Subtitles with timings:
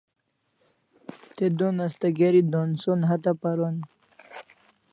[1.35, 3.75] Te don asta gri d'onson hatya paron